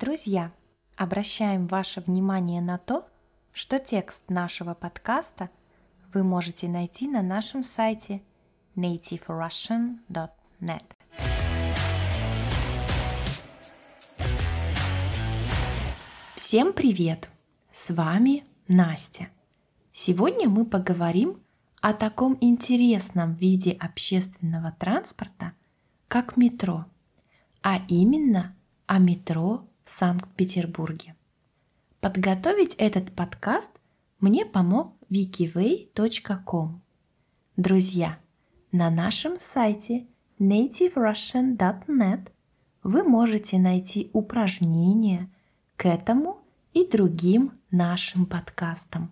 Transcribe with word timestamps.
Друзья, 0.00 0.52
обращаем 0.96 1.66
ваше 1.66 2.00
внимание 2.00 2.62
на 2.62 2.78
то, 2.78 3.08
что 3.52 3.80
текст 3.80 4.30
нашего 4.30 4.74
подкаста 4.74 5.50
вы 6.14 6.22
можете 6.22 6.68
найти 6.68 7.08
на 7.08 7.20
нашем 7.20 7.64
сайте 7.64 8.22
nativerussian.net. 8.76 10.84
Всем 16.36 16.72
привет! 16.72 17.28
С 17.72 17.92
вами 17.92 18.44
Настя. 18.68 19.30
Сегодня 19.92 20.48
мы 20.48 20.64
поговорим 20.64 21.42
о 21.80 21.92
таком 21.92 22.38
интересном 22.40 23.34
виде 23.34 23.72
общественного 23.72 24.70
транспорта, 24.78 25.54
как 26.06 26.36
метро, 26.36 26.84
а 27.62 27.80
именно 27.88 28.54
о 28.86 29.00
метро 29.00 29.67
в 29.88 29.90
Санкт-Петербурге. 29.98 31.16
Подготовить 32.00 32.74
этот 32.74 33.10
подкаст 33.10 33.70
мне 34.20 34.44
помог 34.44 34.92
wikivay.com. 35.10 36.82
Друзья, 37.56 38.18
на 38.70 38.90
нашем 38.90 39.38
сайте 39.38 40.06
nativerussian.net 40.38 42.28
вы 42.82 43.02
можете 43.02 43.58
найти 43.58 44.10
упражнения 44.12 45.30
к 45.76 45.86
этому 45.86 46.42
и 46.74 46.86
другим 46.86 47.52
нашим 47.70 48.26
подкастам. 48.26 49.10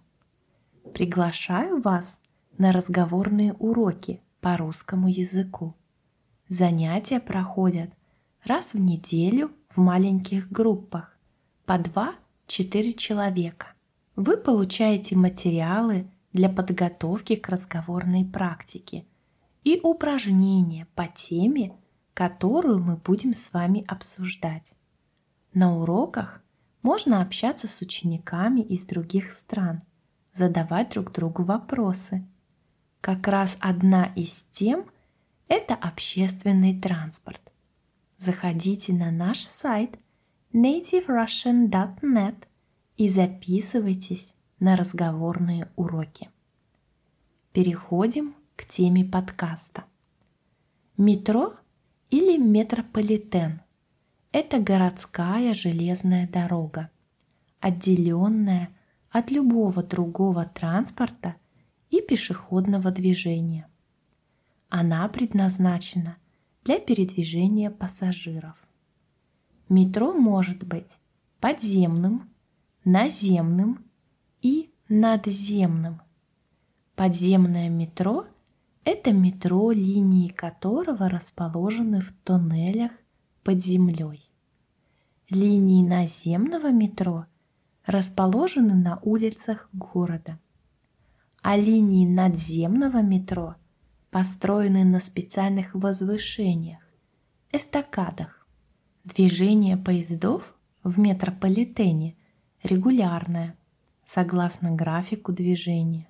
Приглашаю 0.92 1.80
вас 1.80 2.20
на 2.58 2.70
разговорные 2.70 3.54
уроки 3.54 4.20
по 4.42 4.58
русскому 4.58 5.08
языку. 5.08 5.74
Занятия 6.50 7.18
проходят 7.18 7.90
раз 8.44 8.74
в 8.74 8.78
неделю 8.78 9.50
в 9.76 9.80
маленьких 9.80 10.50
группах 10.50 11.16
по 11.66 11.72
2-4 11.72 12.94
человека. 12.94 13.74
Вы 14.16 14.38
получаете 14.38 15.16
материалы 15.16 16.10
для 16.32 16.48
подготовки 16.48 17.36
к 17.36 17.48
разговорной 17.50 18.24
практике 18.24 19.04
и 19.64 19.78
упражнения 19.82 20.86
по 20.94 21.06
теме, 21.06 21.76
которую 22.14 22.82
мы 22.82 22.96
будем 22.96 23.34
с 23.34 23.52
вами 23.52 23.84
обсуждать. 23.86 24.72
На 25.52 25.76
уроках 25.76 26.42
можно 26.82 27.20
общаться 27.20 27.68
с 27.68 27.80
учениками 27.82 28.60
из 28.60 28.86
других 28.86 29.32
стран, 29.32 29.82
задавать 30.32 30.90
друг 30.90 31.12
другу 31.12 31.42
вопросы. 31.42 32.26
Как 33.02 33.28
раз 33.28 33.58
одна 33.60 34.06
из 34.14 34.46
тем– 34.52 34.86
это 35.48 35.74
общественный 35.74 36.80
транспорт 36.80 37.52
заходите 38.18 38.92
на 38.92 39.10
наш 39.10 39.46
сайт 39.46 39.98
nativerussian.net 40.52 42.44
и 42.96 43.08
записывайтесь 43.08 44.34
на 44.58 44.76
разговорные 44.76 45.68
уроки. 45.76 46.30
Переходим 47.52 48.34
к 48.56 48.64
теме 48.64 49.04
подкаста. 49.04 49.84
Метро 50.96 51.54
или 52.10 52.38
метрополитен– 52.38 53.60
это 54.32 54.58
городская 54.60 55.52
железная 55.52 56.26
дорога, 56.26 56.90
отделенная 57.60 58.70
от 59.10 59.30
любого 59.30 59.82
другого 59.82 60.46
транспорта 60.46 61.36
и 61.90 62.00
пешеходного 62.00 62.90
движения. 62.90 63.68
Она 64.68 65.06
предназначена– 65.08 66.16
для 66.66 66.80
передвижения 66.80 67.70
пассажиров. 67.70 68.56
Метро 69.68 70.12
может 70.12 70.66
быть 70.66 70.98
подземным, 71.38 72.28
наземным 72.84 73.84
и 74.42 74.72
надземным. 74.88 76.02
Подземное 76.96 77.68
метро– 77.68 78.26
это 78.84 79.12
метро, 79.12 79.70
линии 79.70 80.26
которого 80.26 81.08
расположены 81.08 82.00
в 82.00 82.12
тоннелях 82.24 82.90
под 83.44 83.62
землей. 83.62 84.28
Линии 85.30 85.86
наземного 85.86 86.72
метро 86.72 87.26
расположены 87.84 88.74
на 88.74 88.98
улицах 89.02 89.68
города, 89.72 90.40
а 91.42 91.56
линии 91.56 92.04
надземного 92.04 93.02
метро– 93.02 93.54
построены 94.16 94.82
на 94.82 94.98
специальных 94.98 95.74
возвышениях, 95.74 96.80
эстакадах. 97.52 98.48
Движение 99.04 99.76
поездов 99.76 100.56
в 100.82 100.98
метрополитене 100.98 102.16
регулярное, 102.62 103.58
согласно 104.06 104.70
графику 104.70 105.34
движения. 105.34 106.08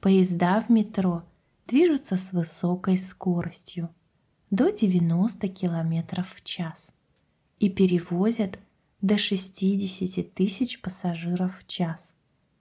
Поезда 0.00 0.60
в 0.60 0.70
метро 0.70 1.22
движутся 1.68 2.16
с 2.16 2.32
высокой 2.32 2.98
скоростью 2.98 3.90
до 4.50 4.70
90 4.72 5.46
км 5.50 6.24
в 6.24 6.42
час 6.42 6.92
и 7.60 7.70
перевозят 7.70 8.58
до 9.02 9.18
60 9.18 10.34
тысяч 10.34 10.80
пассажиров 10.80 11.60
в 11.60 11.66
час 11.68 12.12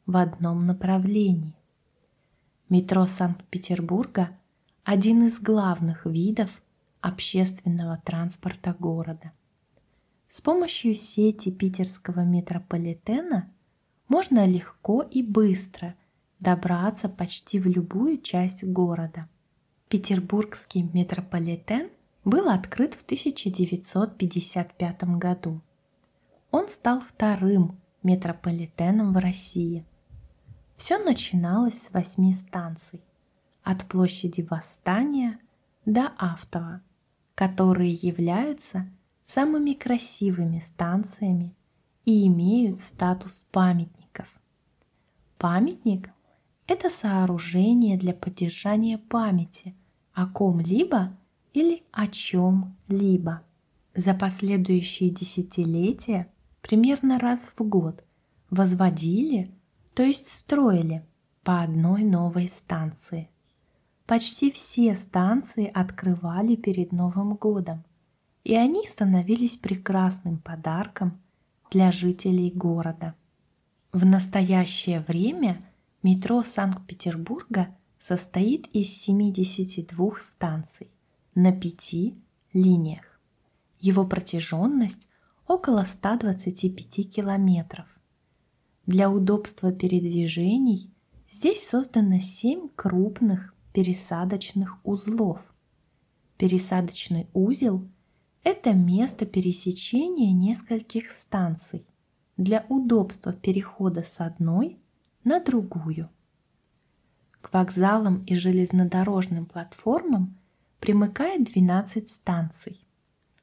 в 0.05 0.15
одном 0.15 0.67
направлении. 0.67 1.55
Метро 2.69 3.07
Санкт-Петербурга– 3.07 4.29
один 4.83 5.25
из 5.25 5.39
главных 5.39 6.05
видов 6.05 6.61
общественного 6.99 8.01
транспорта 8.03 8.75
города. 8.77 9.31
С 10.27 10.41
помощью 10.41 10.94
сети 10.95 11.51
питерского 11.51 12.25
метрополитена 12.25 13.49
можно 14.09 14.45
легко 14.45 15.01
и 15.01 15.23
быстро 15.23 15.95
добраться 16.41 17.07
почти 17.07 17.59
в 17.59 17.67
любую 17.67 18.17
часть 18.17 18.66
города. 18.66 19.29
Петербургский 19.88 20.83
метрополитен 20.94 21.89
был 22.25 22.50
открыт 22.50 22.95
в 22.95 23.03
1955 23.03 25.03
году. 25.17 25.61
Он 26.51 26.67
стал 26.67 27.00
вторым 27.00 27.79
метрополитеном 28.01 29.13
в 29.13 29.17
России. 29.17 29.85
Все 30.75 30.97
начиналось 30.97 31.83
с 31.83 31.94
восьми 31.94 32.33
станций 32.33 33.00
от 33.63 33.85
площади 33.88 34.41
Восстания 34.50 35.40
до 35.85 36.12
Автова, 36.18 36.81
которые 37.35 37.94
являются 37.94 38.90
самыми 39.24 39.74
красивыми 39.74 40.59
станциями 40.59 41.56
и 42.06 42.28
имеют 42.28 42.79
статус 42.79 43.46
памятников. 43.51 44.28
Памятник– 45.38 46.09
это 46.68 46.90
сооружение 46.90 47.97
для 47.97 48.13
поддержания 48.13 48.97
памяти 48.97 49.75
о 50.13 50.28
ком-либо 50.28 51.18
или 51.53 51.84
о 51.91 52.07
чем-либо. 52.07 53.41
За 53.95 54.13
последующие 54.13 55.09
десятилетия 55.09 56.31
примерно 56.62 57.19
раз 57.19 57.40
в 57.56 57.63
год 57.63 58.03
возводили, 58.50 59.51
то 59.94 60.03
есть 60.03 60.30
строили 60.30 61.06
по 61.44 61.62
одной 61.62 62.03
новой 62.03 62.47
станции. 62.47 63.30
Почти 64.05 64.51
все 64.51 64.95
станции 64.95 65.71
открывали 65.73 66.55
перед 66.55 66.91
Новым 66.91 67.35
годом, 67.35 67.85
и 68.43 68.53
они 68.53 68.85
становились 68.85 69.55
прекрасным 69.55 70.39
подарком 70.39 71.21
для 71.71 71.91
жителей 71.91 72.51
города. 72.51 73.15
В 73.93 74.05
настоящее 74.05 75.00
время 75.01 75.61
метро 76.01 76.44
Санкт-Петербурга 76.44 77.69
состоит 77.97 78.67
из 78.75 78.89
72 78.89 80.19
станций 80.19 80.89
на 81.33 81.53
пяти 81.53 82.17
линиях. 82.51 83.19
Его 83.79 84.06
протяженность 84.06 85.07
около 85.47 85.85
125 85.85 87.09
километров. 87.09 87.88
Для 88.85 89.09
удобства 89.09 89.71
передвижений 89.71 90.91
здесь 91.31 91.65
создано 91.65 92.19
7 92.19 92.67
крупных 92.75 93.53
пересадочных 93.73 94.77
узлов. 94.83 95.41
Пересадочный 96.37 97.27
узел– 97.33 97.87
это 98.43 98.73
место 98.73 99.25
пересечения 99.25 100.31
нескольких 100.31 101.11
станций 101.11 101.85
для 102.37 102.65
удобства 102.69 103.33
перехода 103.33 104.03
с 104.03 104.19
одной 104.19 104.77
на 105.23 105.39
другую. 105.39 106.09
К 107.41 107.51
вокзалам 107.51 108.23
и 108.25 108.35
железнодорожным 108.35 109.45
платформам 109.45 110.37
примыкает 110.79 111.43
12 111.45 112.07
станций, 112.07 112.85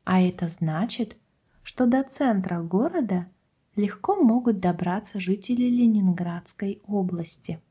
а 0.04 0.20
это 0.20 0.48
значит, 0.48 1.16
что 1.62 1.86
до 1.86 2.02
центра 2.02 2.60
города 2.62 3.26
легко 3.76 4.16
могут 4.16 4.60
добраться 4.60 5.20
жители 5.20 5.64
Ленинградской 5.64 6.80
области– 6.86 7.60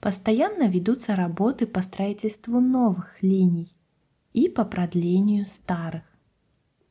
Постоянно 0.00 0.68
ведутся 0.68 1.16
работы 1.16 1.66
по 1.66 1.82
строительству 1.82 2.60
новых 2.60 3.22
линий 3.22 3.74
и 4.32 4.48
по 4.48 4.64
продлению 4.64 5.46
старых. 5.46 6.04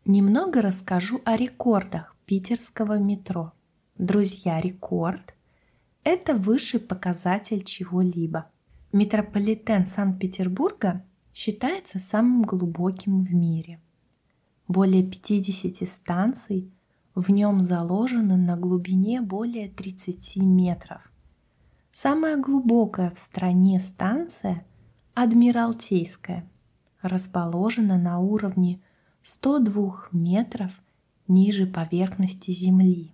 Немного 0.05 0.61
расскажу 0.61 1.21
о 1.23 1.37
рекордах 1.37 2.15
питерского 2.25 2.97
метро. 2.97 3.53
Друзья, 3.97 4.59
рекорд– 4.59 5.35
это 6.03 6.35
высший 6.35 6.79
показатель 6.79 7.63
чего-либо. 7.63 8.49
Метрополитен 8.91 9.85
Санкт-Петербурга 9.85 11.03
считается 11.33 11.99
самым 11.99 12.43
глубоким 12.43 13.23
в 13.23 13.33
мире. 13.33 13.79
Более 14.67 15.03
50 15.03 15.87
станций 15.87 16.71
в 17.13 17.29
нем 17.29 17.61
заложены 17.61 18.37
на 18.37 18.57
глубине 18.57 19.21
более 19.21 19.69
30 19.69 20.37
метров. 20.37 21.01
Самая 21.97 22.35
глубокая 22.35 23.11
в 23.11 23.17
стране 23.17 23.79
станция– 23.79 24.65
Адмиралтейская, 25.13 26.45
расположена 27.01 27.97
на 27.97 28.19
уровне 28.19 28.81
102 29.23 30.09
метров 30.11 30.73
ниже 31.29 31.65
поверхности 31.65 32.51
Земли. 32.51 33.13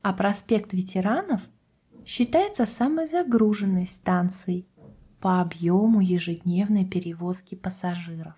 А 0.00 0.14
проспект 0.14 0.72
ветеранов 0.72 1.42
считается 2.06 2.64
самой 2.64 3.06
загруженной 3.06 3.86
станцией 3.86 4.66
по 5.20 5.42
объему 5.42 6.00
ежедневной 6.00 6.86
перевозки 6.86 7.56
пассажиров. 7.56 8.36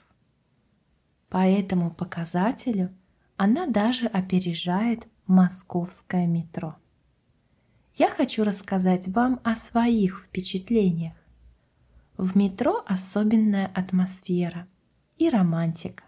По 1.29 1.47
этому 1.47 1.93
показателю 1.93 2.93
она 3.37 3.69
даже 3.69 4.09
опережает 4.09 5.07
московское 5.29 6.27
метро. 6.27 6.75
Я 7.99 8.11
хочу 8.11 8.45
рассказать 8.45 9.09
вам 9.09 9.41
о 9.43 9.57
своих 9.57 10.21
впечатлениях. 10.21 11.17
В 12.17 12.37
метро 12.37 12.85
особенная 12.87 13.67
атмосфера 13.67 14.69
и 15.17 15.29
романтика. 15.29 16.05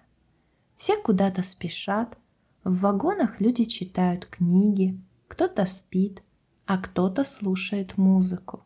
Все 0.77 0.97
куда-то 0.97 1.43
спешат, 1.43 2.17
в 2.63 2.83
вагонах 2.83 3.41
люди 3.41 3.65
читают 3.65 4.27
книги, 4.27 5.01
кто-то 5.27 5.67
спит, 5.67 6.23
а 6.65 6.79
кто-то 6.79 7.25
слушает 7.25 7.99
музыку. 7.99 8.63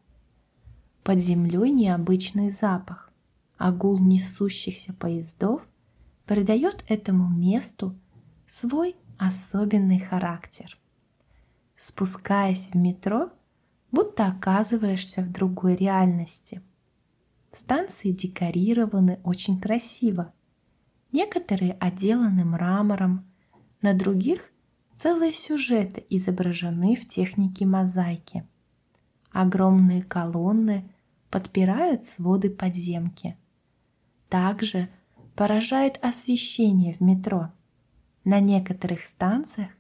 Под 1.03 1.19
землей 1.19 1.71
необычный 1.71 2.51
запах, 2.51 3.11
а 3.57 3.73
гул 3.73 3.99
несущихся 4.01 4.93
поездов 4.93 5.67
придает 6.27 6.85
этому 6.89 7.27
месту 7.27 7.99
свой 8.47 8.97
особенный 9.17 10.01
характер. 10.01 10.79
Спускаясь 11.77 12.69
в 12.71 12.77
метро, 12.77 13.31
будто 13.91 14.27
оказываешься 14.27 15.23
в 15.23 15.31
другой 15.31 15.77
реальности. 15.77 16.63
Станции 17.53 18.11
декорированы 18.11 19.21
очень 19.25 19.61
красиво. 19.61 20.33
Некоторые 21.13 21.73
отделаны 21.75 22.45
мрамором, 22.45 23.25
на 23.81 23.95
других 23.95 24.51
целые 24.97 25.33
сюжеты 25.33 26.05
изображены 26.11 26.97
в 26.97 27.07
технике 27.07 27.67
мозаики. 27.67 28.47
Огромные 29.31 30.03
колонны 30.03 30.91
подпирают 31.31 32.05
своды 32.05 32.51
подземки. 32.51 33.37
Также– 34.29 34.89
поражает 35.35 35.99
освещение 36.03 36.95
в 36.95 37.01
метро. 37.01 37.51
На 38.25 38.41
некоторых 38.41 39.05
станциях 39.05 39.71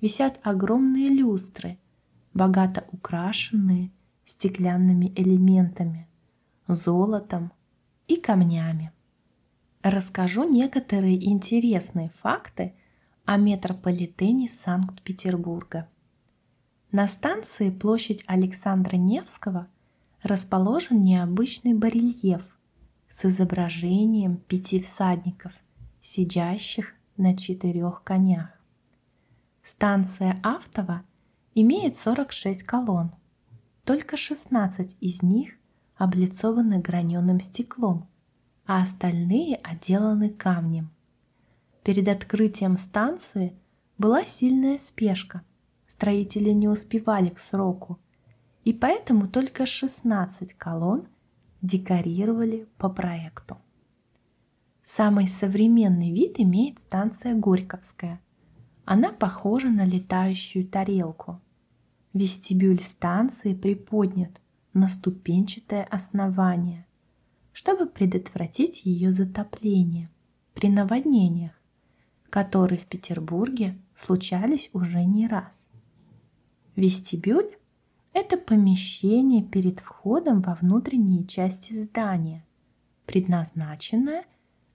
висят 0.00 0.40
огромные 0.42 1.08
люстры, 1.08 1.78
богато 2.34 2.86
украшенные 2.92 3.90
стеклянными 4.26 5.12
элементами, 5.16 6.08
золотом 6.68 7.52
и 8.06 8.16
камнями. 8.16 8.92
Расскажу 9.82 10.48
некоторые 10.48 11.24
интересные 11.30 12.10
факты 12.22 12.74
о 13.24 13.36
метрополитене 13.36 14.48
Санкт-Петербурга. 14.48 15.88
На 16.92 17.08
станции 17.08 17.70
площадь 17.70 18.24
Александра 18.26 18.96
Невского 18.96 19.68
расположен 20.22 21.02
необычный 21.02 21.74
барельеф– 21.74 22.42
с 23.10 23.24
изображением 23.24 24.36
пяти 24.36 24.80
всадников, 24.80 25.52
сидящих 26.00 26.94
на 27.16 27.36
четырех 27.36 28.02
конях. 28.04 28.59
Станция 29.62 30.40
Автова 30.42 31.02
имеет 31.54 31.96
46 31.96 32.62
колонн. 32.62 33.12
Только 33.84 34.16
16 34.16 34.96
из 35.00 35.22
них 35.22 35.54
облицованы 35.96 36.80
граненым 36.80 37.40
стеклом, 37.40 38.08
а 38.66 38.82
остальные 38.82 39.56
отделаны 39.56 40.30
камнем. 40.30 40.90
Перед 41.82 42.08
открытием 42.08 42.76
станции 42.76 43.54
была 43.98 44.24
сильная 44.24 44.78
спешка. 44.78 45.42
Строители 45.86 46.50
не 46.50 46.68
успевали 46.68 47.30
к 47.30 47.40
сроку, 47.40 47.98
и 48.64 48.72
поэтому 48.72 49.28
только 49.28 49.66
16 49.66 50.54
колонн 50.54 51.08
декорировали 51.62 52.66
по 52.78 52.88
проекту. 52.88 53.58
Самый 54.84 55.28
современный 55.28 56.12
вид 56.12 56.38
имеет 56.38 56.78
станция 56.78 57.34
Горьковская. 57.34 58.20
Она 58.84 59.12
похожа 59.12 59.68
на 59.68 59.84
летающую 59.84 60.66
тарелку. 60.66 61.40
Вестибюль 62.12 62.80
станции 62.80 63.54
приподнят 63.54 64.40
на 64.72 64.88
ступенчатое 64.88 65.84
основание, 65.84 66.86
чтобы 67.52 67.86
предотвратить 67.86 68.84
ее 68.84 69.12
затопление 69.12 70.10
при 70.54 70.68
наводнениях, 70.68 71.52
которые 72.30 72.78
в 72.78 72.86
Петербурге 72.86 73.78
случались 73.94 74.70
уже 74.72 75.04
не 75.04 75.26
раз. 75.28 75.66
Вестибюль 76.76 77.56
это 78.12 78.36
помещение 78.36 79.42
перед 79.42 79.80
входом 79.80 80.40
во 80.40 80.54
внутренние 80.54 81.26
части 81.26 81.72
здания, 81.74 82.44
предназначенное 83.06 84.24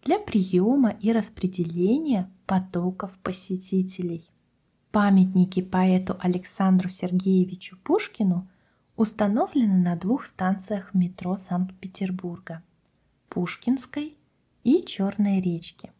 для 0.06 0.19
приема 0.19 0.92
и 0.92 1.12
распределения 1.12 2.31
потоков 2.46 3.12
посетителей. 3.24 4.30
Памятники 4.92 5.62
поэту 5.62 6.16
Александру 6.19 6.88
Сергеевичу 6.88 7.78
Пушкину 7.84 8.48
установлены 8.96 9.83
на 9.83 9.97
двух 9.97 10.26
станциях 10.26 10.94
метро 10.94 11.38
Санкт-Петербурга– 11.38 12.64
Пушкинской 13.30 14.18
и 14.64 14.83
Черной 14.85 15.42
речки. 15.42 15.92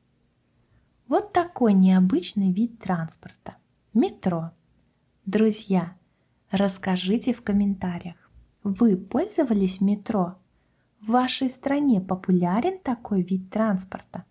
Вот 1.10 1.34
такой 1.34 1.74
необычный 1.74 2.54
вид 2.54 2.80
транспорта– 2.80 3.58
метро. 3.94 4.52
Друзья, 5.26 5.98
Расскажите 6.52 7.34
в 7.34 7.42
комментариях, 7.42 8.16
вы 8.64 8.96
пользовались 8.96 9.82
метро? 9.82 10.38
В 11.02 11.08
вашей 11.08 11.50
стране 11.50 12.02
популярен 12.02 12.80
такой 12.80 13.22
вид 13.22 13.50
транспорта? 13.50 14.26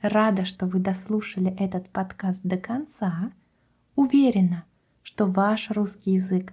Рада, 0.00 0.44
что 0.44 0.66
вы 0.66 0.80
дослушали 0.80 1.54
этот 1.58 1.88
подкаст 1.90 2.42
до 2.42 2.56
конца. 2.56 3.32
Уверена, 3.94 4.64
что 5.02 5.26
ваш 5.26 5.70
русский 5.70 6.12
язык 6.12 6.52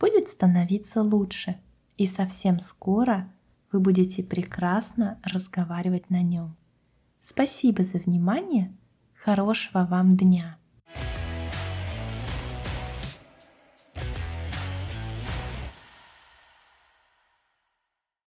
будет 0.00 0.28
становиться 0.28 1.02
лучше, 1.02 1.60
и 1.96 2.06
совсем 2.06 2.60
скоро 2.60 3.30
вы 3.70 3.80
будете 3.80 4.22
прекрасно 4.22 5.18
разговаривать 5.22 6.10
на 6.10 6.22
нем. 6.22 6.56
Спасибо 7.20 7.84
за 7.84 7.98
внимание. 7.98 8.74
Хорошего 9.14 9.84
вам 9.84 10.16
дня! 10.16 10.58